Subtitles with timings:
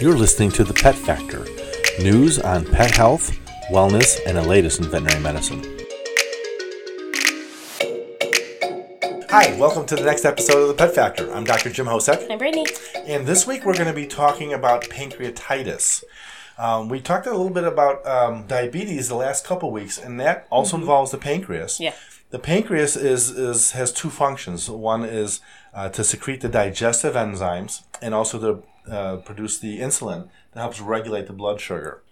[0.00, 1.44] You're listening to The Pet Factor
[2.02, 3.38] news on pet health,
[3.70, 5.62] wellness, and the latest in veterinary medicine.
[9.28, 11.30] Hi, welcome to the next episode of The Pet Factor.
[11.34, 11.68] I'm Dr.
[11.68, 12.30] Jim Hosek.
[12.30, 12.64] I'm Brittany.
[13.06, 16.02] And this week we're going to be talking about pancreatitis.
[16.56, 20.46] Um, we talked a little bit about um, diabetes the last couple weeks, and that
[20.48, 20.84] also mm-hmm.
[20.84, 21.78] involves the pancreas.
[21.78, 21.92] Yeah.
[22.30, 24.70] The pancreas is, is has two functions.
[24.70, 25.42] One is
[25.74, 30.80] uh, to secrete the digestive enzymes and also to uh, produce the insulin that helps
[30.80, 32.02] regulate the blood sugar.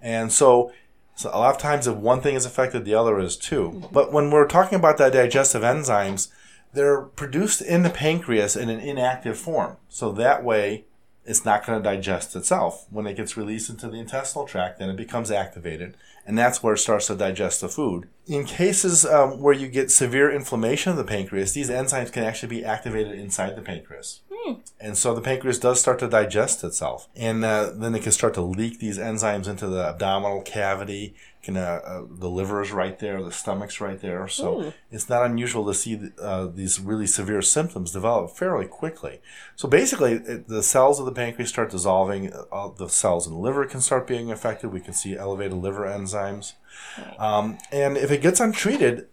[0.00, 0.72] And so,
[1.14, 3.70] so a lot of times if one thing is affected, the other is too.
[3.70, 3.92] Mm-hmm.
[3.92, 6.28] But when we're talking about the digestive enzymes,
[6.72, 9.76] they're produced in the pancreas in an inactive form.
[9.88, 10.84] So that way,
[11.28, 12.86] it's not going to digest itself.
[12.90, 15.94] When it gets released into the intestinal tract, then it becomes activated,
[16.26, 18.08] and that's where it starts to digest the food.
[18.26, 22.48] In cases um, where you get severe inflammation of the pancreas, these enzymes can actually
[22.48, 24.20] be activated inside the pancreas.
[24.48, 24.60] Mm.
[24.80, 27.08] And so the pancreas does start to digest itself.
[27.16, 31.14] And uh, then it can start to leak these enzymes into the abdominal cavity.
[31.42, 34.28] Can, uh, uh, the liver is right there, the stomach's right there.
[34.28, 34.74] So mm.
[34.90, 39.20] it's not unusual to see uh, these really severe symptoms develop fairly quickly.
[39.56, 42.32] So basically, it, the cells of the pancreas start dissolving.
[42.52, 44.72] Uh, the cells in the liver can start being affected.
[44.72, 46.54] We can see elevated liver enzymes.
[46.98, 47.20] Right.
[47.20, 49.06] Um, and if it gets untreated,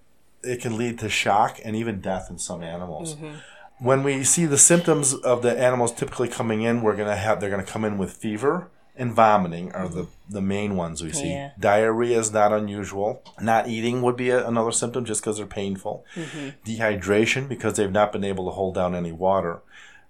[0.44, 3.16] it can lead to shock and even death in some animals.
[3.16, 3.36] Mm-hmm
[3.80, 7.50] when we see the symptoms of the animals typically coming in, we're gonna have they're
[7.50, 11.32] gonna come in with fever and vomiting are the, the main ones we see.
[11.32, 11.52] Yeah.
[11.60, 13.22] Diarrhea is not unusual.
[13.42, 16.06] Not eating would be a, another symptom just because they're painful.
[16.16, 16.50] Mm-hmm.
[16.66, 19.62] Dehydration because they've not been able to hold down any water.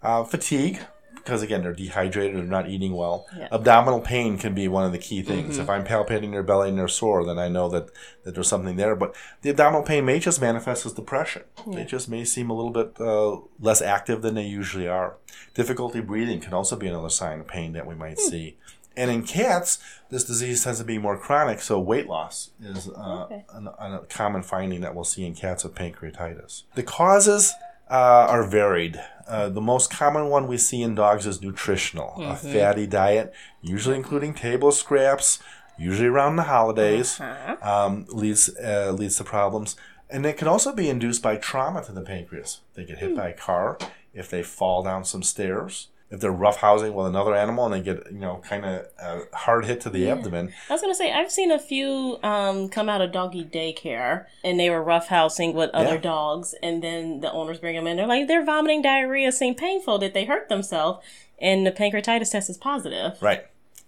[0.03, 0.81] Uh, fatigue
[1.25, 3.25] because again they're dehydrated, they're not eating well.
[3.35, 3.47] Yeah.
[3.51, 5.53] Abdominal pain can be one of the key things.
[5.53, 5.63] Mm-hmm.
[5.63, 7.89] If I'm palpating their belly and they're sore, then I know that,
[8.23, 8.95] that there's something there.
[8.95, 11.41] But the abdominal pain may just manifest as depression.
[11.65, 11.77] Yeah.
[11.77, 15.15] They just may seem a little bit uh, less active than they usually are.
[15.55, 18.29] Difficulty breathing can also be another sign of pain that we might mm.
[18.29, 18.57] see.
[18.95, 23.25] And in cats, this disease tends to be more chronic, so weight loss is uh,
[23.25, 23.43] okay.
[23.51, 26.63] a common finding that we'll see in cats with pancreatitis.
[26.75, 27.53] The causes
[27.89, 28.99] uh, are varied.
[29.27, 32.31] Uh, the most common one we see in dogs is nutritional, mm-hmm.
[32.31, 35.39] a fatty diet, usually including table scraps,
[35.77, 37.57] usually around the holidays, uh-huh.
[37.61, 39.75] um, leads uh, leads to problems.
[40.09, 42.61] And it can also be induced by trauma to the pancreas.
[42.75, 43.15] They get hit mm.
[43.15, 43.79] by a car,
[44.13, 48.11] if they fall down some stairs, if they're roughhousing with another animal and they get
[48.11, 50.11] you know kind of a hard hit to the yeah.
[50.11, 50.53] abdomen.
[50.69, 54.59] I was gonna say I've seen a few um, come out of doggy daycare and
[54.59, 56.01] they were roughhousing with other yeah.
[56.01, 57.97] dogs, and then the owners bring them in.
[57.97, 59.97] They're like they're vomiting, diarrhea, seem painful.
[59.97, 61.05] Did they hurt themselves?
[61.39, 63.21] And the pancreatitis test is positive.
[63.21, 63.45] Right.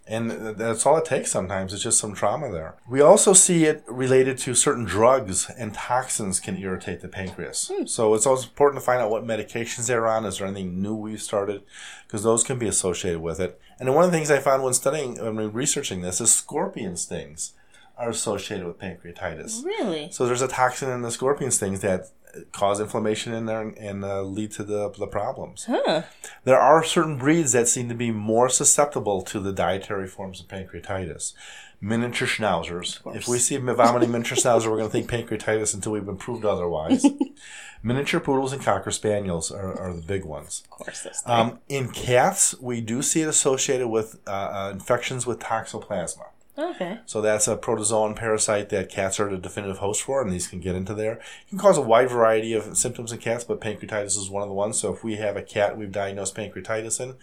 [0.10, 1.74] And that's all it takes sometimes.
[1.74, 2.76] It's just some trauma there.
[2.88, 7.70] We also see it related to certain drugs and toxins can irritate the pancreas.
[7.74, 7.86] Hmm.
[7.86, 10.26] So it's always important to find out what medications they're on.
[10.26, 11.64] Is there anything new we've started?
[12.06, 13.60] Because those can be associated with it.
[13.80, 17.54] And one of the things I found when studying, when researching this, is scorpion stings
[17.98, 19.66] are associated with pancreatitis.
[19.66, 20.10] Really?
[20.12, 22.10] So there's a toxin in the scorpion stings that
[22.52, 25.66] cause inflammation in there and, uh, lead to the, the problems.
[25.66, 26.04] Huh.
[26.44, 30.48] There are certain breeds that seem to be more susceptible to the dietary forms of
[30.48, 31.34] pancreatitis.
[31.80, 33.00] Miniature schnauzers.
[33.16, 36.18] If we see a vomiting miniature schnauzer, we're going to think pancreatitis until we've been
[36.18, 37.06] proved otherwise.
[37.84, 40.64] miniature poodles and cocker spaniels are, are the big ones.
[40.72, 45.40] Of course, um, in cats, we do see it associated with uh, uh, infections with
[45.40, 46.26] toxoplasma.
[46.58, 47.00] Okay.
[47.06, 50.60] So that's a protozoan parasite that cats are the definitive host for, and these can
[50.60, 51.14] get into there.
[51.14, 54.50] It can cause a wide variety of symptoms in cats, but pancreatitis is one of
[54.50, 54.80] the ones.
[54.80, 57.16] So if we have a cat we've diagnosed pancreatitis in,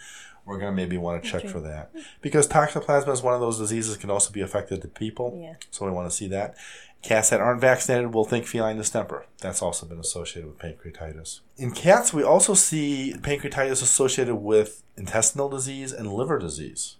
[0.45, 1.91] we're going to maybe want to check for that.
[2.21, 5.39] Because toxoplasma is one of those diseases can also be affected to people.
[5.41, 5.55] Yeah.
[5.71, 6.55] So we want to see that.
[7.03, 9.27] Cats that aren't vaccinated will think feline distemper.
[9.41, 11.41] That's also been associated with pancreatitis.
[11.57, 16.97] In cats, we also see pancreatitis associated with intestinal disease and liver disease.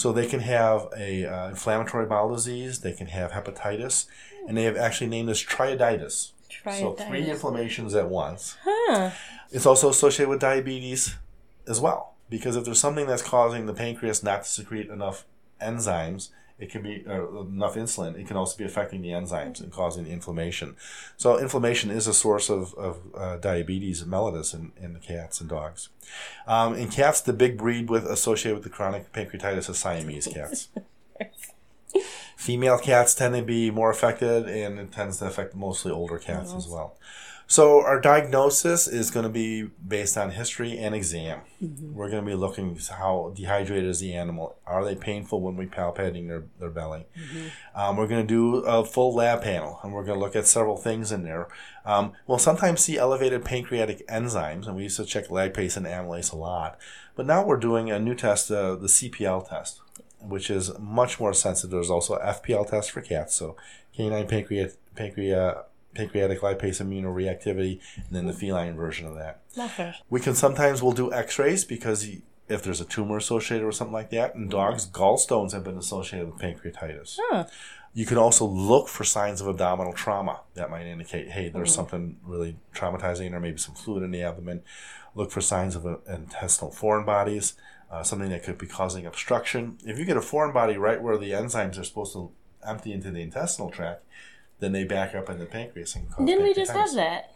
[0.00, 4.06] So they can have a uh, inflammatory bowel disease, they can have hepatitis,
[4.48, 6.30] and they have actually named this triaditis.
[6.50, 6.80] triaditis.
[6.80, 8.56] So three inflammations at once.
[8.64, 9.10] Huh.
[9.50, 11.16] It's also associated with diabetes
[11.68, 15.26] as well, because if there's something that's causing the pancreas not to secrete enough
[15.60, 16.30] enzymes,
[16.60, 18.18] it can be uh, enough insulin.
[18.18, 20.76] It can also be affecting the enzymes and causing inflammation.
[21.16, 25.48] So inflammation is a source of, of uh, diabetes mellitus in, in the cats and
[25.48, 25.88] dogs.
[26.46, 30.68] Um, in cats, the big breed with associated with the chronic pancreatitis is Siamese cats.
[32.36, 36.54] Female cats tend to be more affected, and it tends to affect mostly older cats
[36.54, 36.96] as well.
[37.50, 41.40] So our diagnosis is going to be based on history and exam.
[41.60, 44.56] We're going to be looking how dehydrated is the animal.
[44.68, 47.06] Are they painful when we palpating their, their belly?
[47.74, 50.46] Um, we're going to do a full lab panel, and we're going to look at
[50.46, 51.48] several things in there.
[51.84, 56.32] Um, we'll sometimes see elevated pancreatic enzymes, and we used to check lactase and amylase
[56.32, 56.78] a lot.
[57.16, 59.80] But now we're doing a new test, uh, the CPL test,
[60.20, 61.72] which is much more sensitive.
[61.72, 63.56] There's also FPL test for cats, so
[63.92, 65.56] canine pancreat, pancreat,
[65.94, 69.40] pancreatic lipase immunoreactivity, and then the feline version of that.
[69.58, 69.94] Okay.
[70.08, 72.08] We can sometimes we'll do X-rays because
[72.48, 76.30] if there's a tumor associated or something like that, in dogs, gallstones have been associated
[76.30, 77.16] with pancreatitis.
[77.20, 77.46] Huh.
[77.92, 82.18] You can also look for signs of abdominal trauma that might indicate, hey, there's something
[82.24, 84.62] really traumatizing, or maybe some fluid in the abdomen.
[85.14, 87.54] Look for signs of uh, intestinal foreign bodies,
[87.90, 89.78] uh, something that could be causing obstruction.
[89.84, 92.30] If you get a foreign body right where the enzymes are supposed to
[92.64, 94.04] empty into the intestinal tract,
[94.60, 97.32] then they back up in the pancreas and cause Didn't we just have that?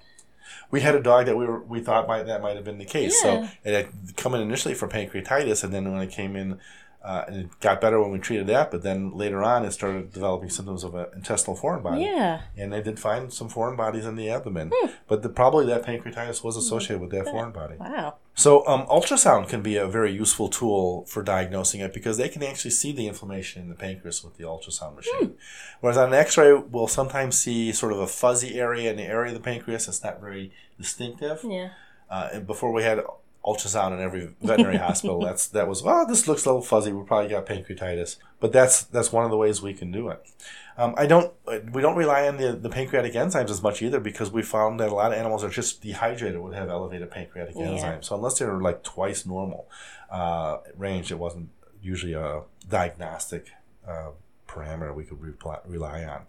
[0.70, 2.84] We had a dog that we were we thought might that might have been the
[2.84, 3.20] case.
[3.24, 3.46] Yeah.
[3.46, 6.60] So it had come in initially for pancreatitis, and then when it came in,
[7.02, 8.70] uh, and it got better when we treated that.
[8.70, 12.02] But then later on, it started developing symptoms of an intestinal foreign body.
[12.02, 12.42] Yeah.
[12.56, 14.88] And they did find some foreign bodies in the abdomen, Hmm.
[15.08, 17.76] but the, probably that pancreatitis was associated with that foreign body.
[17.78, 18.16] Wow.
[18.36, 22.42] So, um, ultrasound can be a very useful tool for diagnosing it because they can
[22.42, 25.34] actually see the inflammation in the pancreas with the ultrasound machine.
[25.80, 29.32] Whereas on an X-ray, we'll sometimes see sort of a fuzzy area in the area
[29.32, 31.40] of the pancreas that's not very distinctive.
[31.44, 31.70] Yeah.
[32.10, 33.00] Uh, and before we had
[33.44, 36.92] ultrasound in every veterinary hospital, that's that was oh this looks a little fuzzy.
[36.92, 40.22] We probably got pancreatitis, but that's that's one of the ways we can do it.
[40.76, 41.32] Um, I don't
[41.72, 44.88] we don't rely on the, the pancreatic enzymes as much either because we found that
[44.88, 47.66] a lot of animals are just dehydrated would have elevated pancreatic Yeah.
[47.66, 48.06] enzymes.
[48.06, 49.68] So unless they're like twice normal
[50.10, 51.50] uh, range, it wasn't
[51.82, 53.48] usually a diagnostic.
[53.86, 54.10] Uh,
[54.48, 56.22] parameter we could reply, rely on.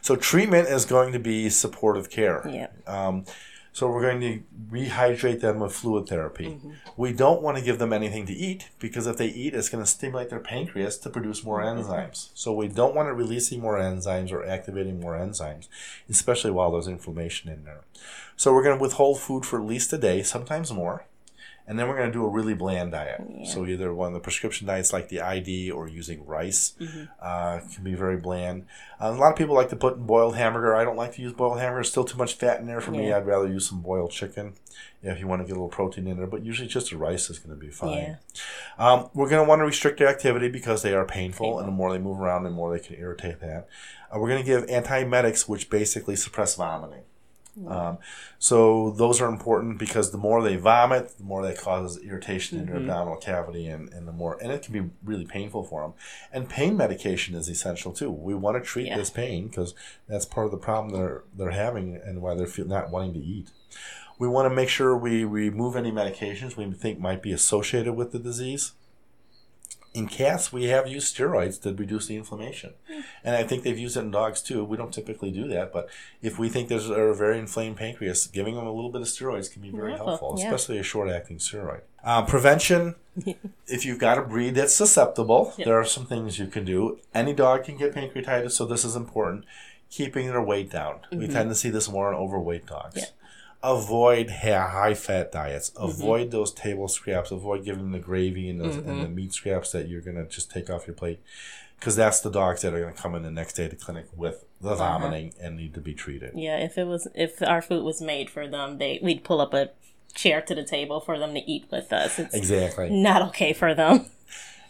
[0.00, 2.42] So treatment is going to be supportive care.
[2.48, 2.68] Yeah.
[2.86, 3.24] Um,
[3.78, 4.42] so we're going to
[4.72, 6.46] rehydrate them with fluid therapy.
[6.46, 6.72] Mm-hmm.
[6.96, 9.84] We don't want to give them anything to eat because if they eat, it's going
[9.84, 11.88] to stimulate their pancreas to produce more mm-hmm.
[11.88, 12.30] enzymes.
[12.34, 15.68] So we don't want it releasing more enzymes or activating more enzymes,
[16.10, 17.82] especially while there's inflammation in there.
[18.36, 21.04] So we're going to withhold food for at least a day, sometimes more.
[21.68, 23.20] And then we're going to do a really bland diet.
[23.44, 26.72] So either one of the prescription diets like the ID or using rice
[27.20, 28.64] uh, can be very bland.
[28.98, 30.74] Uh, a lot of people like to put in boiled hamburger.
[30.74, 31.84] I don't like to use boiled hamburger.
[31.84, 33.12] Still too much fat in there for me.
[33.12, 34.54] I'd rather use some boiled chicken
[35.02, 36.26] if you want to get a little protein in there.
[36.26, 37.92] But usually just the rice is going to be fine.
[37.98, 38.16] Yeah.
[38.78, 41.72] Um, we're going to want to restrict their activity because they are painful, and the
[41.72, 43.68] more they move around, the more they can irritate that.
[44.10, 47.02] Uh, we're going to give antiemetics, which basically suppress vomiting.
[47.66, 47.98] Um,
[48.38, 52.66] so those are important because the more they vomit, the more that causes irritation in
[52.66, 55.94] their abdominal cavity, and, and the more and it can be really painful for them.
[56.32, 58.10] And pain medication is essential too.
[58.10, 58.96] We want to treat Yeah.
[58.96, 59.74] this pain because
[60.06, 63.20] that's part of the problem they're they're having and why they're feel, not wanting to
[63.20, 63.50] eat.
[64.18, 68.12] We want to make sure we remove any medications we think might be associated with
[68.12, 68.72] the disease.
[69.94, 72.74] In cats, we have used steroids to reduce the inflammation.
[73.24, 74.62] And I think they've used it in dogs too.
[74.64, 75.88] We don't typically do that, but
[76.22, 79.50] if we think there's a very inflamed pancreas, giving them a little bit of steroids
[79.52, 80.44] can be very Helpful, helpful, yeah.
[80.46, 81.80] especially a short acting steroid.
[82.04, 82.94] Um, prevention
[83.66, 85.66] if you've got a breed that's susceptible, Yep.
[85.66, 86.98] there are some things you can do.
[87.14, 89.44] Any dog can get pancreatitis, so this is important.
[89.90, 91.00] Keeping their weight down.
[91.10, 92.96] We tend to see this more in overweight dogs.
[92.96, 93.04] Yeah.
[93.62, 95.70] Avoid high fat diets.
[95.70, 95.84] Mm-hmm.
[95.84, 97.30] Avoid those table scraps.
[97.30, 99.14] Avoid giving the gravy and, those, and the mm-hmm.
[99.14, 101.20] meat scraps that you're going to just take off your plate.
[101.78, 104.06] Because that's the dogs that are going to come in the next day to clinic
[104.16, 104.98] with the uh-huh.
[104.98, 106.32] vomiting and need to be treated.
[106.34, 109.54] Yeah, if it was if our food was made for them, they we'd pull up
[109.54, 109.70] a
[110.14, 112.18] chair to the table for them to eat with us.
[112.18, 112.90] It's Exactly.
[112.90, 114.06] not okay for them.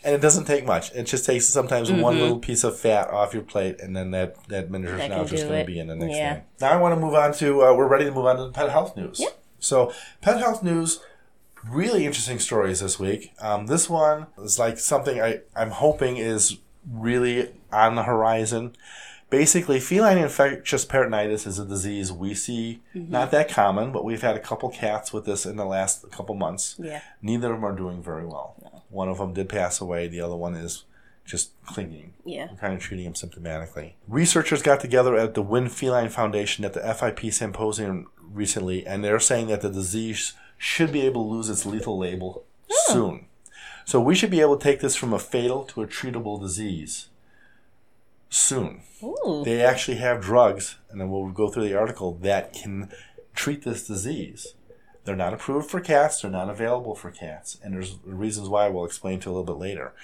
[0.05, 0.93] And it doesn't take much.
[0.95, 4.37] It just takes sometimes one little piece of fat off your plate, and then that,
[4.49, 5.11] that miniature Mm-hmm.
[5.11, 6.35] Now is just going to be in the next Yeah.
[6.35, 6.43] day.
[6.61, 8.53] Now I want to move on to, uh, we're ready to move on to the
[8.53, 9.19] pet health news.
[9.21, 9.39] Yep.
[9.59, 11.01] So, pet health news,
[11.69, 13.33] really interesting stories this week.
[13.41, 18.77] Um, this one is like something I, I'm hoping is really on the horizon.
[19.31, 23.13] Basically, feline infectious peritonitis is a disease we see Mm-hmm.
[23.13, 26.35] not that common, but we've had a couple cats with this in the last couple
[26.35, 26.77] months.
[26.79, 27.03] Yeah.
[27.21, 28.57] Neither of them are doing very well.
[28.89, 30.09] One of them did pass away.
[30.09, 30.85] The other one is
[31.27, 32.15] just clinging.
[32.25, 32.49] Yeah.
[32.51, 33.93] We're kind of treating him symptomatically.
[34.09, 39.21] Researchers got together at the Winn Feline Foundation at the FIP symposium recently, and they're
[39.21, 42.45] saying that the disease should be able to lose its lethal label
[42.87, 43.27] soon.
[43.85, 47.09] So we should be able to take this from a fatal to a treatable disease
[48.29, 48.83] soon.
[49.03, 49.43] Ooh.
[49.45, 52.91] They actually have drugs, and then we'll go through the article that can
[53.35, 54.55] treat this disease.
[55.05, 56.21] They're not approved for cats.
[56.21, 59.61] They're not available for cats, and there's reasons why we'll explain to a little bit
[59.61, 59.95] later.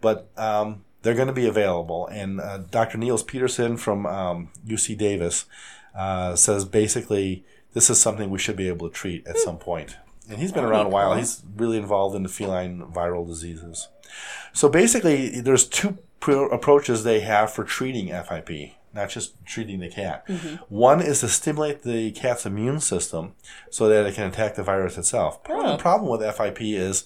[0.00, 2.98] But um, they're going to be available, and uh, Dr.
[2.98, 5.46] Niels Pedersen from um, UC Davis
[5.94, 9.96] uh, says basically this is something we should be able to treat at some point.
[10.28, 11.16] And he's been around a while.
[11.16, 13.88] He's really involved in the feline viral diseases.
[14.52, 19.88] So basically, there's two pro- approaches they have for treating FIP, not just treating the
[19.90, 20.24] cat.
[20.70, 23.34] One is to stimulate the cat's immune system
[23.70, 25.42] so that it can attack the virus itself.
[25.44, 25.72] Part of Oh.
[25.76, 27.04] the problem with FIP is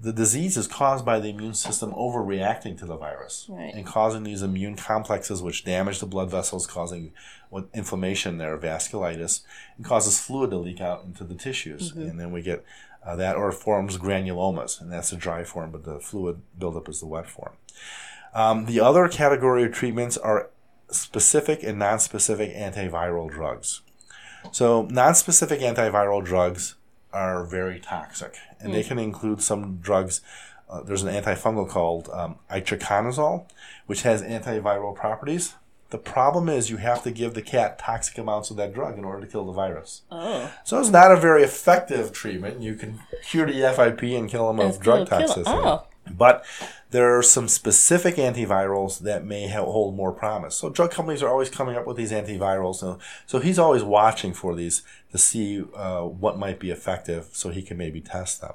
[0.00, 3.72] the disease is caused by the immune system overreacting to the virus Right.
[3.74, 7.12] and causing these immune complexes which damage the blood vessels causing
[7.72, 9.40] inflammation there vasculitis
[9.78, 12.62] and causes fluid to leak out into the tissues and then we get
[13.06, 17.00] uh, that or forms granulomas and that's the dry form but the fluid buildup is
[17.00, 17.54] the wet form
[18.36, 20.50] um, the other category of treatments are
[20.90, 23.82] specific and non-specific antiviral drugs
[24.52, 26.76] so non-specific antiviral drugs
[27.12, 30.20] are very toxic, and they can include some drugs.
[30.68, 33.46] Uh, there's an antifungal called um, itraconazole,
[33.86, 35.54] which has antiviral properties.
[35.90, 39.04] The problem is you have to give the cat toxic amounts of that drug in
[39.04, 40.02] order to kill the virus.
[40.10, 40.52] Oh.
[40.64, 42.60] So it's not a very effective treatment.
[42.60, 45.44] You can cure the FIP and kill them of drug toxicity.
[45.46, 45.86] oh.
[46.10, 46.44] But
[46.90, 50.54] there are some specific antivirals that may hold more promise.
[50.56, 52.76] So drug companies are always coming up with these antivirals.
[52.76, 54.82] So, so he's always watching for these
[55.12, 58.54] to see uh, what might be effective so he can maybe test them.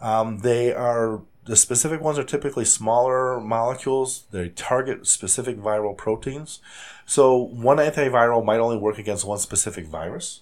[0.00, 4.24] Um, they are the specific ones are typically smaller molecules.
[4.30, 6.60] They target specific viral proteins.
[7.04, 10.40] So one antiviral might only work against one specific virus,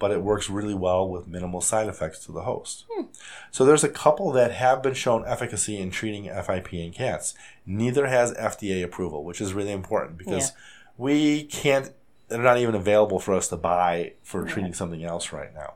[0.00, 2.86] but it works really well with minimal side effects to the host.
[2.90, 3.04] Hmm.
[3.52, 7.34] So there's a couple that have been shown efficacy in treating FIP in cats.
[7.64, 10.56] Neither has FDA approval, which is really important because Yeah.
[10.96, 11.92] we can't.
[12.28, 15.74] They're not even available for us to buy for treating something else right now.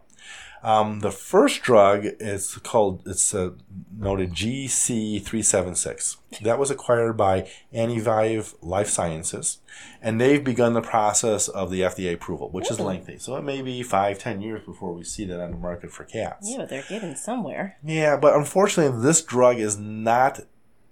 [0.65, 3.51] Um, the first drug is called, it's uh,
[3.95, 6.17] noted GC376.
[6.43, 9.59] That was acquired by Anivive Life Sciences,
[10.01, 13.19] and they've begun the process of the FDA approval, which is lengthy.
[13.19, 16.05] So it may be five, ten years before we see that on the market for
[16.05, 16.51] cats.
[16.51, 17.77] Yeah, but they're getting somewhere.
[17.85, 20.41] Yeah, but unfortunately, this drug is not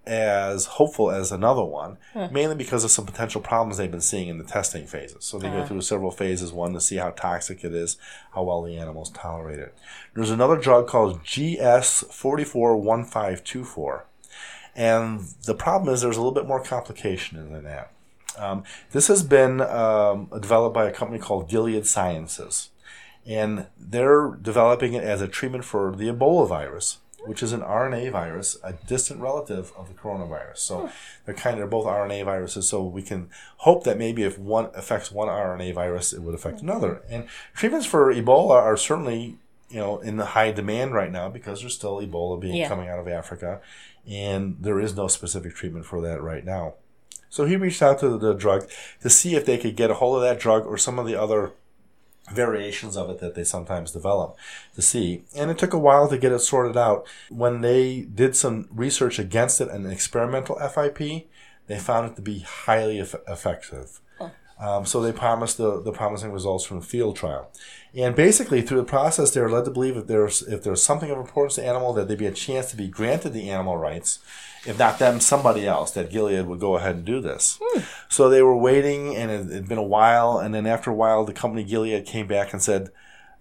[0.04, 1.96] as hopeful as another one,
[2.32, 5.24] mainly because of some potential problems they've been seeing in the testing phases.
[5.24, 7.98] So they go through several phases, one to see how toxic it is,
[8.34, 9.74] how well the animals tolerate it.
[10.14, 14.02] There's another drug called GS441524.
[14.74, 17.92] And the problem is there's a little bit more complication than that.
[18.38, 22.70] Um, this has been um, developed by a company called Gilead Sciences.
[23.26, 28.12] And they're developing it as a treatment for the Ebola virus, which is an RNA
[28.12, 30.58] virus, a distant relative of the coronavirus.
[30.58, 30.86] So hmm.
[31.24, 32.68] they're kind of both RNA viruses.
[32.68, 36.60] So we can hope that maybe if one affects one RNA virus, it would affect
[36.60, 36.68] hmm.
[36.68, 37.02] another.
[37.08, 39.38] And treatments for Ebola are certainly
[39.68, 42.68] you know in the high demand right now because there's still Ebola being Yeah.
[42.68, 43.60] coming out of Africa,
[44.06, 46.74] and there is no specific treatment for that right now.
[47.30, 48.68] So he reached out to the drug
[49.00, 51.16] to see if they could get a hold of that drug or some of the
[51.16, 51.52] other
[52.30, 54.36] variations of it that they sometimes develop
[54.74, 55.24] to see.
[55.36, 57.06] And it took a while to get it sorted out.
[57.28, 61.28] When they did some research against it and experimental FIP,
[61.66, 64.00] they found it to be highly eff- effective.
[64.62, 67.50] Um, so they promised the, the promising results from the field trial.
[67.94, 71.10] And basically, through the process, they were led to believe if there's if there's something
[71.10, 73.76] of importance to the animal, that there'd be a chance to be granted the animal
[73.76, 74.20] rights.
[74.64, 77.58] If not them, somebody else, that Gilead would go ahead and do this.
[78.08, 80.38] So they were waiting, and it had been a while.
[80.38, 82.90] And then after a while, the company Gilead came back and said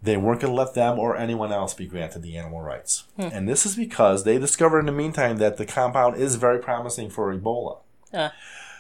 [0.01, 3.03] they weren't going to let them or anyone else be granted the animal rights.
[3.17, 7.09] And this is because they discovered in the meantime that the compound is very promising
[7.11, 7.77] for Ebola.
[8.11, 8.29] Uh,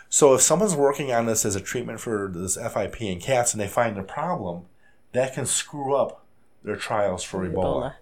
[0.09, 3.61] So if someone's working on this as a treatment for this FIP in cats and
[3.61, 4.65] they find a problem,
[5.13, 6.25] that can screw up
[6.63, 7.53] their trials for Ebola.
[7.53, 7.93] Ebola.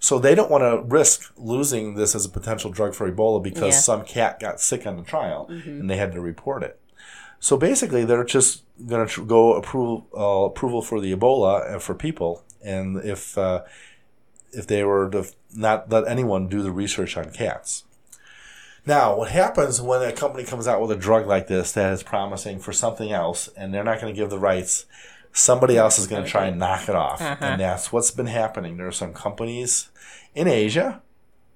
[0.00, 3.74] So they don't want to risk losing this as a potential drug for Ebola because
[3.74, 3.80] Yeah.
[3.80, 6.80] some cat got sick on the trial and they had to report it.
[7.40, 11.78] So basically, they're just going to tr- go approval uh, approval for the Ebola uh,
[11.78, 13.62] for people, and if uh,
[14.52, 17.84] if they were to not let anyone do the research on cats.
[18.86, 22.02] Now, what happens when a company comes out with a drug like this that is
[22.02, 24.86] promising for something else, and they're not going to give the rights?
[25.32, 27.56] Somebody else is going to try and knock it off, and uh-huh.
[27.56, 28.76] that's what's been happening.
[28.76, 29.90] There are some companies
[30.34, 31.02] in Asia,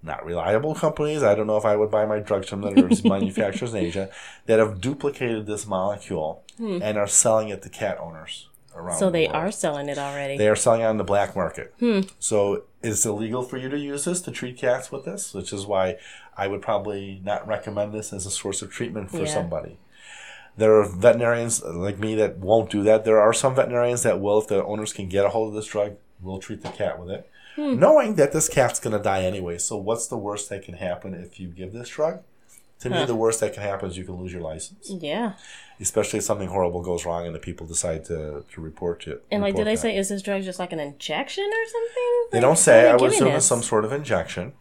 [0.03, 1.23] not reliable companies.
[1.23, 2.61] I don't know if I would buy my drugs from.
[2.61, 4.11] There's manufacturers in Asia
[4.47, 6.79] that have duplicated this molecule hmm.
[6.83, 8.99] and are selling it to cat owners around.
[8.99, 9.37] so the they world.
[9.37, 10.37] are selling it already.
[10.37, 11.75] They are selling it on the black market.
[11.79, 12.01] Hmm.
[12.19, 15.67] So it's illegal for you to use this to treat cats with this, which is
[15.67, 15.97] why
[16.37, 19.27] I would probably not recommend this as a source of treatment for Yeah.
[19.27, 19.79] somebody.
[20.57, 23.05] There are veterinarians like me that won't do that.
[23.05, 25.67] There are some veterinarians that will, if the owners can get a hold of this
[25.67, 29.59] drug, will treat the cat with it, knowing that this cat's going to die anyway.
[29.59, 32.21] So what's the worst that can happen if you give this drug?
[32.81, 35.35] To me, the worst that can happen is you can lose your license, Yeah.
[35.81, 39.25] especially if something horrible goes wrong and the people decide to, to report it.
[39.31, 42.27] And like, report did they say is this drug just like an injection or something?
[42.33, 42.91] They Like, don't say.
[42.91, 44.55] I would assume it's some sort of injection.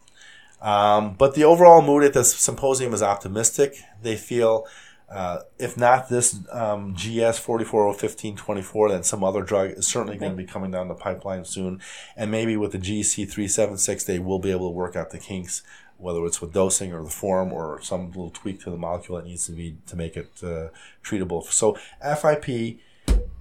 [0.60, 3.74] Um, but the overall mood at this symposium is optimistic.
[4.02, 4.66] They feel,
[5.12, 10.36] uh, if not this um, GS 441524, then some other drug is certainly going to
[10.36, 11.82] be coming down the pipeline soon.
[12.16, 15.62] And maybe with the GC 376, they will be able to work out the kinks,
[15.98, 19.26] whether it's with dosing or the form or some little tweak to the molecule that
[19.26, 20.68] needs to be to make it uh,
[21.04, 21.44] treatable.
[21.44, 22.78] So FIP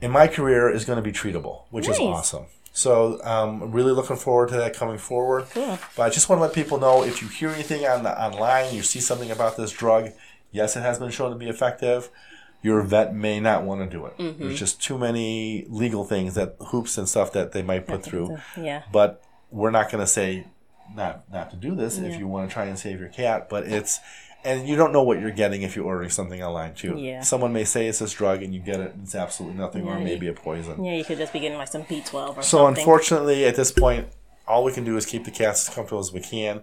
[0.02, 2.48] in my career is going to be treatable, which is awesome.
[2.74, 5.48] So um, I'm really looking forward to that coming forward.
[5.52, 5.78] Cool.
[5.96, 8.74] But I just want to let people know if you hear anything on the online,
[8.74, 10.12] you see something about this drug,
[10.52, 12.10] yes, it has been shown to be effective.
[12.64, 14.18] Your vet may not want to do it.
[14.18, 14.44] Mm-hmm.
[14.44, 18.38] There's just too many legal things that hoops and stuff that they might put through.
[18.56, 18.84] Yeah.
[18.92, 20.46] But we're not going to say
[20.96, 23.50] not not to do this if you want to try and save your cat.
[23.50, 24.00] But it's
[24.44, 26.98] and you don't know what you're getting if you're ordering something online too.
[26.98, 27.22] Yeah.
[27.22, 29.98] Someone may say it's this drug and you get it, and it's absolutely nothing, or
[29.98, 30.84] Yeah, maybe a poison.
[30.84, 32.82] Yeah, you could just be getting like some B12 or So something.
[32.82, 34.08] unfortunately, at this point,
[34.48, 36.62] all we can do is keep the cats as comfortable as we can.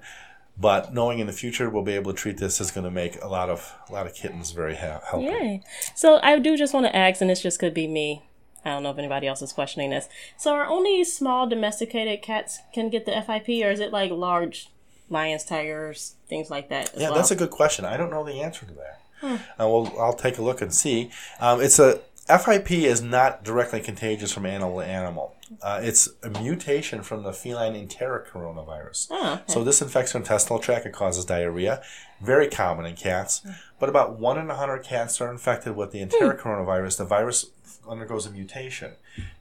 [0.61, 3.23] But knowing in the future we'll be able to treat this is going to make
[3.23, 5.27] a lot of a lot of kittens very ha- healthy.
[5.27, 5.63] Yay.
[5.95, 8.23] So I do just want to ask, and this just could be me.
[8.65, 10.09] I don't know if anybody else is questioning this.
[10.37, 14.69] So are only small domesticated cats can get the FIP, or is it like large
[15.09, 16.93] lions, tigers, things like that?
[16.95, 17.17] As Yeah, well?
[17.19, 17.85] that's a good question.
[17.85, 19.01] I don't know the answer to that.
[19.23, 19.39] Uh,
[19.69, 21.11] well, I'll take a look and see.
[21.41, 25.35] Um, it's a FIP is not directly contagious from animal to animal.
[25.63, 29.09] Uh, it's a mutation from the feline enterocoronavirus.
[29.11, 29.43] Oh, okay.
[29.47, 30.87] So this infects the intestinal tract.
[30.87, 31.83] It causes diarrhea.
[32.21, 33.47] Very common in cats.
[33.79, 36.99] But about one in a hundred cats are infected with the enteric coronavirus.
[36.99, 37.47] The virus
[37.89, 38.93] undergoes a mutation,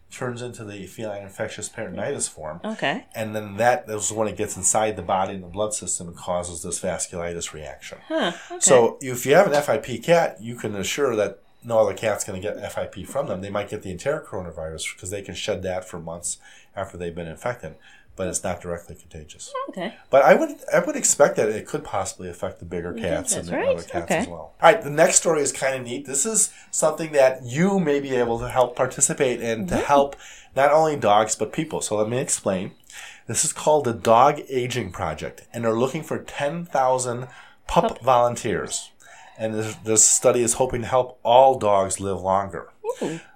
[0.09, 2.61] turns into the feline infectious peritonitis form.
[2.63, 3.05] okay.
[3.13, 6.15] And then that is when it gets inside the body and the blood system and
[6.15, 7.97] causes this vasculitis reaction.
[8.07, 8.31] Huh.
[8.49, 8.59] Okay.
[8.61, 12.41] So if you have an FIP cat, you can assure that no other cat's going
[12.41, 13.41] to get FIP from them.
[13.41, 16.37] They might get the enterocoronavirus because they can shed that for months
[16.75, 17.75] after they've been infected,
[18.15, 19.51] but it's not directly contagious.
[19.69, 19.95] okay.
[20.09, 23.03] But I would I would expect that it could possibly affect the bigger mm-hmm.
[23.03, 23.67] cats and the right.
[23.67, 24.17] other cats Okay.
[24.17, 24.53] as well.
[24.61, 26.05] All right, the next story is kind of neat.
[26.05, 29.83] This is something that you may be able to help participate in to mm-hmm.
[29.85, 30.15] help
[30.55, 31.81] not only dogs but people.
[31.81, 32.71] So let me explain.
[33.27, 37.27] This is called the Dog Aging Project, and they're looking for 10,000
[37.67, 38.91] pup volunteers.
[39.37, 42.69] And this, this study is hoping to help all dogs live longer.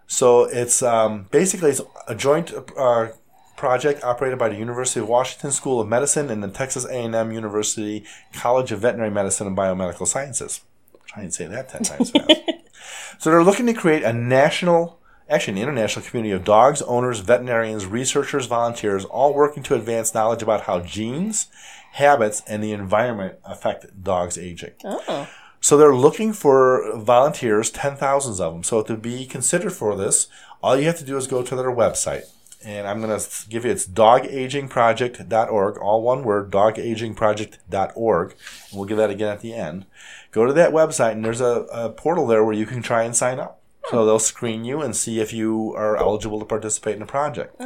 [0.07, 3.09] So it's um, basically it's a joint uh,
[3.55, 8.03] project operated by the University of Washington School of Medicine and the Texas A&M University
[8.33, 10.61] College of Veterinary Medicine and Biomedical Sciences.
[11.05, 12.31] Try and say that ten times fast.
[13.19, 17.85] so they're looking to create a national, actually an international community of dogs, owners, veterinarians,
[17.85, 21.47] researchers, volunteers, all working to advance knowledge about how genes,
[21.93, 24.73] habits, and the environment affect dogs' aging.
[24.83, 25.29] Oh.
[25.61, 28.63] So they're looking for volunteers, ten thousands of them.
[28.63, 30.27] So to be considered for this,
[30.61, 32.23] all you have to do is go to their website.
[32.63, 38.29] And I'm going to give you it's dogagingproject.org, all one word, dogagingproject.org.
[38.31, 39.85] And we'll give that again at the end.
[40.31, 43.15] Go to that website, and there's a, a portal there where you can try and
[43.15, 43.60] sign up.
[43.91, 47.61] So they'll screen you and see if you are eligible to participate in the project.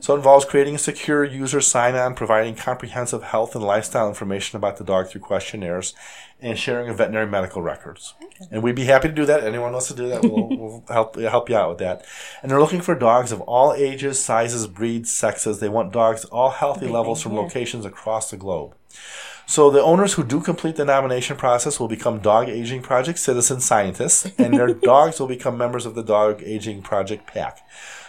[0.00, 4.76] So it involves creating a secure user sign-on, providing comprehensive health and lifestyle information about
[4.76, 5.94] the dog through questionnaires,
[6.42, 8.14] and sharing of veterinary medical records.
[8.50, 9.44] And we'd be happy to do that.
[9.44, 12.04] Anyone wants to do that, we'll, we'll help help you out with that.
[12.42, 15.60] And they're looking for dogs of all ages, sizes, breeds, sexes.
[15.60, 17.40] They want dogs all healthy levels from yeah.
[17.40, 18.74] locations across the globe.
[19.50, 23.60] So the owners who do complete the nomination process will become Dog Aging Project citizen
[23.60, 27.58] scientists, and their dogs will become members of the Dog Aging Project pack.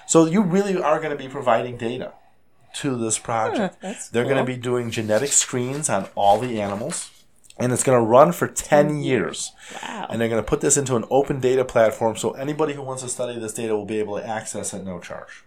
[0.06, 2.14] So you really are going to be providing data
[2.76, 3.82] to this project.
[3.82, 7.10] that's They're going to be doing genetic screens on all the animals,
[7.58, 9.52] and it's going to run for 10 years.
[9.82, 10.10] Wow.
[10.12, 13.02] And they're going to put this into an open data platform so anybody who wants
[13.02, 15.44] to study this data will be able to access it at no charge.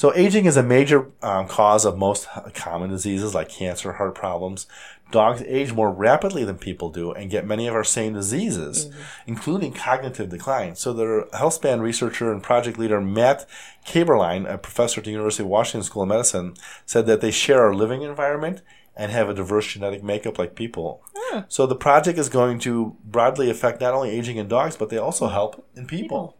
[0.00, 4.66] So, aging is a major um, cause of most common diseases like cancer, heart problems.
[5.10, 8.90] Dogs age more rapidly than people do and get many of our same diseases,
[9.26, 10.74] including cognitive decline.
[10.74, 13.46] So, the healthspan researcher and project leader Matt
[13.86, 16.54] Kaeberlein, a professor at the University of Washington School of Medicine,
[16.86, 18.62] said that they share our living environment
[18.96, 21.02] and have a diverse genetic makeup like people.
[21.48, 24.96] So, the project is going to broadly affect not only aging in dogs, but they
[24.96, 26.38] also help in people.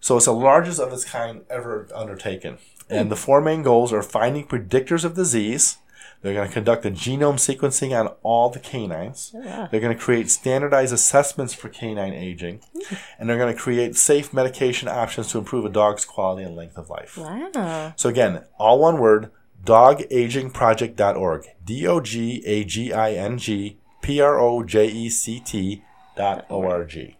[0.00, 2.58] So it's the largest of its kind ever undertaken.
[2.90, 5.78] And the four main goals are finding predictors of disease.
[6.22, 9.32] They're going to conduct a genome sequencing on all the canines.
[9.34, 9.68] Oh, wow.
[9.70, 12.60] They're going to create standardized assessments for canine aging.
[12.74, 12.94] Hmm.
[13.18, 16.76] And they're going to create safe medication options to improve a dog's quality and length
[16.76, 17.16] of life.
[17.16, 17.94] Wow.
[17.96, 19.30] So again, all one word,
[19.64, 21.46] dogagingproject.org.
[21.64, 25.82] D O G A G I N G P R O J E C T
[26.16, 27.16] dot O R G.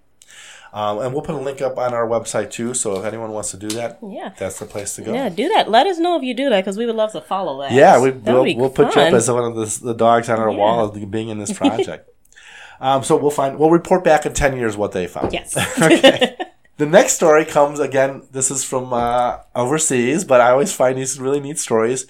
[0.72, 2.74] Um, and we'll put a link up on our website too.
[2.74, 4.30] So if anyone wants to do that, Yeah.
[4.38, 5.12] that's the place to go.
[5.12, 5.68] Yeah, do that.
[5.68, 7.72] Let us know if you do that because we would love to follow that.
[7.72, 10.38] Yeah, we, would we'll, we'll put you up as one of the, the dogs on
[10.38, 10.56] our Yeah.
[10.56, 12.08] wall of being in this project.
[12.80, 15.32] um, so we'll find we'll report back in ten years what they found.
[15.32, 15.56] Yes.
[15.82, 16.36] okay.
[16.76, 18.22] The next story comes again.
[18.30, 22.06] This is from uh, overseas, but I always find these really neat stories.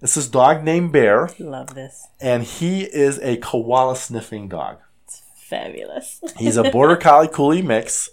[0.00, 2.06] This is dog named Bear, love this.
[2.20, 4.78] and he is a koala sniffing dog.
[5.50, 6.20] Fabulous.
[6.38, 8.08] He's a border collie Koolie mix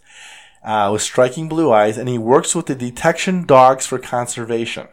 [0.63, 4.87] uh, with striking blue eyes, and he works with the Detection Dogs for Conservation.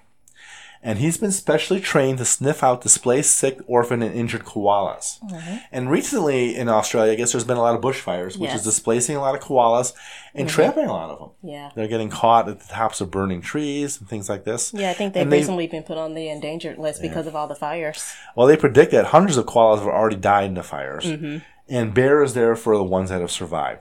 [0.87, 5.19] And he's been specially trained to sniff out displaced, sick, orphan, and injured koalas.
[5.23, 5.57] Mm-hmm.
[5.73, 8.59] And recently in Australia, I guess there's been a lot of bushfires, which Yes.
[8.59, 9.95] is displacing a lot of koalas
[10.35, 10.55] and mm-hmm.
[10.55, 11.31] trapping a lot of them.
[11.43, 11.71] Yeah.
[11.75, 14.75] They're getting caught at the tops of burning trees and things like this.
[14.75, 17.49] Yeah, I think they've they- recently been put on the endangered list because of all
[17.49, 18.13] the fires.
[18.37, 21.39] Well, they predict that hundreds of koalas have already died in the fires, mm-hmm.
[21.69, 23.81] And bear is there for the ones that have survived.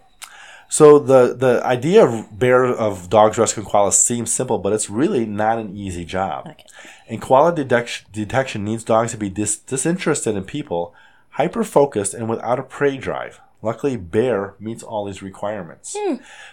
[0.70, 5.26] So the the idea of bear of dogs rescuing koalas seems simple, but it's really
[5.26, 6.48] not an easy job.
[6.48, 6.66] Okay.
[7.08, 10.96] And koala detection, detection needs dogs to be dis- disinterested in people,
[11.32, 13.40] hyper focused, and without a prey drive.
[13.62, 15.96] Luckily, Bear meets all these requirements.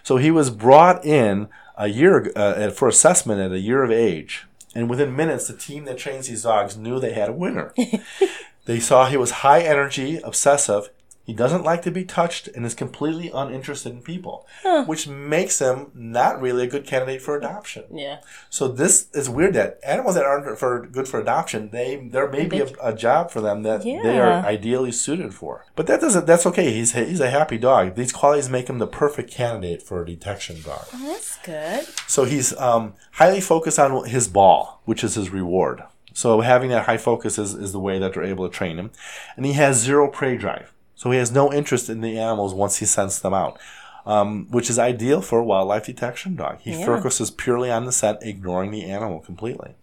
[0.02, 4.46] So he was brought in a year uh, for assessment at a year of age,
[4.74, 7.74] and within minutes, the team that trains these dogs knew they had a winner.
[8.66, 10.90] they saw he was high energy, obsessive.
[11.30, 14.48] He doesn't like to be touched and is completely uninterested in people,
[14.86, 17.84] which makes him not really a good candidate for adoption.
[17.92, 18.18] Yeah.
[18.48, 22.46] So this is weird that animals that aren't for good for adoption, they there may
[22.46, 25.66] be a, a job for them that they are ideally suited for.
[25.76, 26.26] But that doesn't.
[26.26, 26.72] That's okay.
[26.72, 27.94] He's he's a happy dog.
[27.94, 30.84] These qualities make him the perfect candidate for a detection dog.
[30.92, 31.86] Oh, that's good.
[32.08, 35.84] So he's um, highly focused on his ball, which is his reward.
[36.12, 38.90] So having that high focus is, is the way that they're able to train him,
[39.36, 40.72] and he has zero prey drive.
[41.00, 43.58] So he has no interest in the animals once he scents them out,
[44.04, 46.58] um, which is ideal for a wildlife detection dog.
[46.60, 46.84] He Yeah.
[46.84, 49.76] focuses purely on the scent, ignoring the animal completely.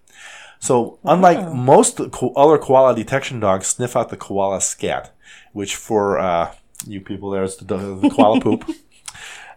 [0.60, 5.12] So, unlike most ko- other koala detection dogs, sniff out the koala scat,
[5.54, 6.52] which for uh,
[6.86, 8.70] you people there is the, the koala poop.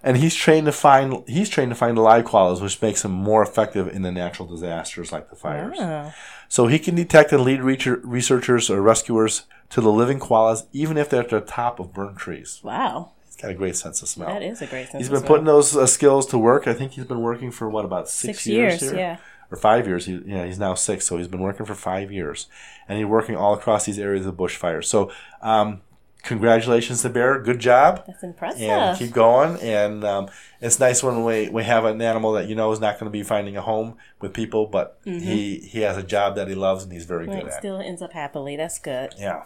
[0.03, 3.43] And he's trained to find he's trained to find live koalas, which makes him more
[3.43, 5.77] effective in the natural disasters like the fires.
[5.79, 6.15] Oh.
[6.49, 11.09] So he can detect and lead researchers or rescuers to the living koalas, even if
[11.09, 12.61] they're at the top of burnt trees.
[12.63, 13.13] Wow.
[13.27, 14.29] He's got a great sense of smell.
[14.29, 15.29] That is a great sense He's been smell.
[15.29, 16.67] putting those uh, skills to work.
[16.67, 19.01] I think he's been working for what about six, Six years, years, here?
[19.01, 19.17] yeah.
[19.51, 20.07] or five years.
[20.07, 22.47] He, yeah, he's now six, so he's been working for five years,
[22.89, 24.85] and he's working all across these areas of bushfires.
[24.87, 25.81] So, um,
[26.23, 27.41] congratulations to Bear.
[27.41, 28.63] Good job That's impressive.
[28.63, 29.61] and keep going.
[29.61, 30.29] And um,
[30.61, 33.11] it's nice when we, we have an animal that you know is not going to
[33.11, 36.85] be finding a home with people, but he, he has a job that he loves
[36.85, 37.59] and he's very Right, good at.
[37.59, 38.57] still ends up happily.
[38.57, 39.15] That's good.
[39.19, 39.45] Yeah.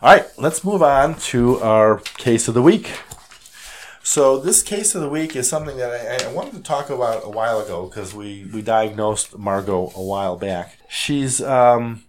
[0.00, 2.90] All right, let's move on to our case of the week.
[4.04, 7.24] So this case of the week is something that I, I wanted to talk about
[7.24, 10.76] a while ago because we, we diagnosed Margot a while back.
[10.88, 12.02] She's um,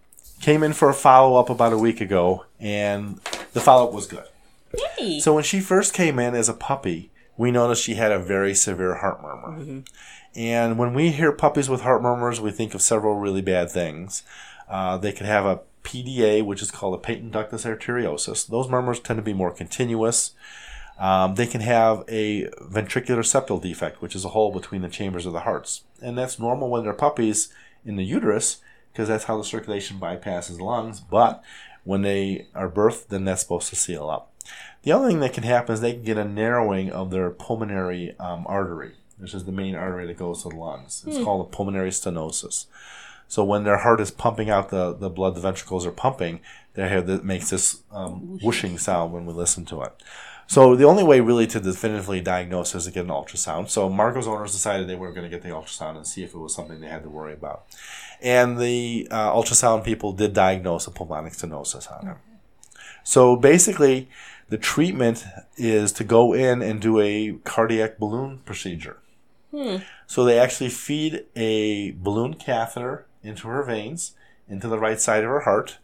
[0.43, 3.15] came in for a follow up about a week ago, and
[3.53, 4.25] the follow up was good.
[4.99, 5.19] Yay.
[5.21, 8.53] So when she first came in as a puppy, we noticed she had a very
[8.53, 9.83] severe heart murmur.
[10.35, 14.23] And when we hear puppies with heart murmurs, we think of several really bad things.
[14.67, 18.45] Uh, they could have a PDA, which is called a patent ductus arteriosus.
[18.45, 20.31] Those murmurs tend to be more continuous.
[20.99, 25.25] Um, they can have a ventricular septal defect, which is a hole between the chambers
[25.25, 25.83] of the hearts.
[26.01, 27.47] And that's normal when they're puppies
[27.85, 28.61] in the uterus,
[28.93, 30.99] because that's how the circulation bypasses the lungs.
[30.99, 31.43] But
[31.83, 34.31] when they are birthed, then that's supposed to seal up.
[34.83, 38.15] The other thing that can happen is they can get a narrowing of their pulmonary
[38.19, 41.03] um, artery, which is the main artery that goes to the lungs.
[41.07, 42.67] It's called a pulmonary stenosis.
[43.27, 46.41] So when their heart is pumping out the, the blood, the ventricles are pumping,
[46.75, 50.03] they have that makes this um, whooshing sound when we listen to it.
[50.47, 53.69] So the only way really to definitively diagnose is to get an ultrasound.
[53.69, 56.37] So Marco's owners decided they were going to get the ultrasound and see if it
[56.37, 57.65] was something they had to worry about.
[58.23, 62.15] And the uh, ultrasound people did diagnose a pulmonic stenosis on him.
[63.03, 64.09] So basically,
[64.47, 65.25] the treatment
[65.57, 68.97] is to go in and do a cardiac balloon procedure.
[70.07, 74.13] So they actually feed a balloon catheter into her veins,
[74.47, 75.77] into the right side of her heart.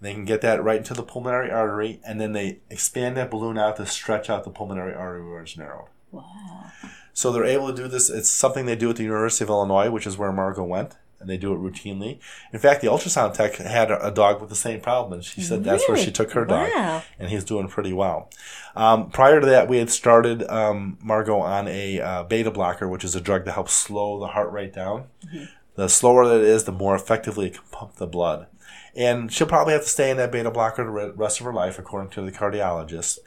[0.00, 3.56] They can get that right into the pulmonary artery, and then they expand that balloon
[3.56, 5.88] out to stretch out the pulmonary artery where it's narrowed.
[6.12, 6.70] Wow.
[7.12, 8.10] So they're able to do this.
[8.10, 11.28] It's something they do at the University of Illinois, which is where Margot went, and
[11.28, 12.18] they do it routinely.
[12.52, 15.40] In fact, the ultrasound tech had a a dog with the same problem, and she
[15.40, 17.02] said that's where she took her dog, Wow.
[17.18, 18.30] and he's doing pretty well.
[18.76, 23.04] Um, prior to that, we had started um, Margot on a uh, beta blocker, which
[23.04, 25.04] is a drug that helps slow the heart rate down.
[25.74, 28.46] The slower that it is, the more effectively it can pump the blood.
[28.96, 31.78] and she'll probably have to stay in that beta blocker the rest of her life,
[31.78, 33.18] according to the cardiologist.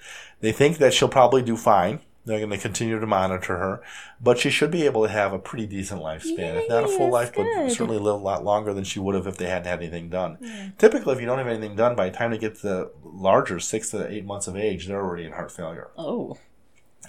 [0.42, 2.00] They think that she'll probably do fine.
[2.24, 3.82] They're going to continue to monitor her,
[4.22, 6.62] but she should be able to have a pretty decent lifespan.
[6.62, 9.16] if not a full life, that's but certainly live a lot longer than she would
[9.16, 10.74] have if they hadn't had anything done.
[10.78, 13.60] Typically, if you don't have anything done, by the time they get to the larger,
[13.60, 15.90] six to eight months of age, they're already in heart failure.
[15.98, 16.38] Oh.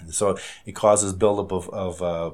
[0.09, 2.31] So it causes buildup of, of uh,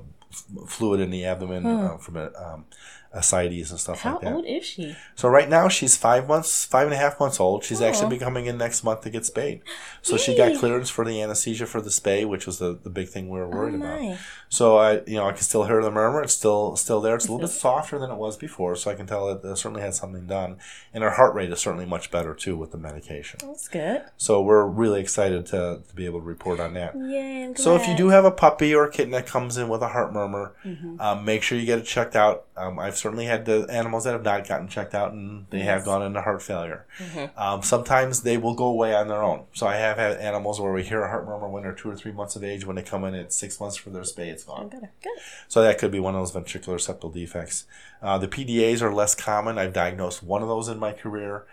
[0.68, 2.66] fluid in the abdomen uh, from a, um,
[3.14, 4.30] ascites and stuff How like that.
[4.30, 4.96] How old is she?
[5.16, 7.64] So right now she's five months, five and a half months old.
[7.64, 7.86] She's Oh.
[7.88, 9.62] actually be coming in next month to get spayed.
[10.02, 13.10] So she got clearance for the anesthesia for the spay, which was the, the big
[13.10, 14.18] thing we were Oh worried about.
[14.52, 16.24] So I, you know, I can still hear the murmur.
[16.24, 17.16] It's still still there.
[17.16, 19.54] It's a little bit softer than it was before, so I can tell it uh,
[19.56, 20.58] certainly had something done.
[20.94, 23.40] And her heart rate is certainly much better too with the medication.
[23.44, 24.04] That's good.
[24.18, 26.96] So we're really excited to, to be able to report on that.
[26.96, 29.70] Yay, I'm So if you do have a puppy or a kitten that comes in
[29.70, 31.00] with a heart murmur, Mm-hmm.
[31.00, 32.46] um, make sure you get it checked out.
[32.58, 35.86] Um, I've certainly had the animals that have not gotten checked out and they have
[35.86, 36.86] gone into heart failure.
[36.98, 37.40] Mm-hmm.
[37.40, 39.46] Um, sometimes they will go away on their own.
[39.54, 41.96] So I have had animals where we hear a heart murmur when they're two or
[41.96, 42.66] three months of age.
[42.66, 44.70] When they come in at six months for their spay, it's gone.
[44.70, 44.92] Better.
[45.04, 45.12] Good.
[45.48, 47.66] So that could be one of those ventricular septal defects.
[48.02, 49.58] Uh, the PDAs are less common.
[49.58, 51.46] I've diagnosed one of those in my career